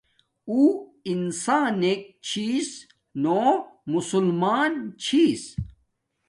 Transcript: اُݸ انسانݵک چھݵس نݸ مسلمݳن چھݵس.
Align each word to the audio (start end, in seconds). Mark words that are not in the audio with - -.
اُݸ 0.49 0.63
انسانݵک 1.09 2.01
چھݵس 2.27 2.69
نݸ 3.23 3.41
مسلمݳن 3.91 4.73
چھݵس. 5.03 5.43